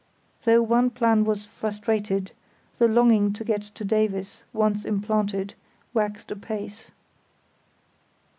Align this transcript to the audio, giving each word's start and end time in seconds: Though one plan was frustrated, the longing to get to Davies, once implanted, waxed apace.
Though 0.45 0.63
one 0.63 0.89
plan 0.89 1.25
was 1.25 1.45
frustrated, 1.45 2.31
the 2.79 2.87
longing 2.87 3.33
to 3.33 3.43
get 3.43 3.61
to 3.61 3.85
Davies, 3.85 4.41
once 4.51 4.83
implanted, 4.83 5.53
waxed 5.93 6.31
apace. 6.31 6.89